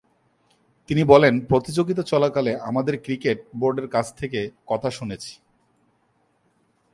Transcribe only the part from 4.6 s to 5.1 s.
কথা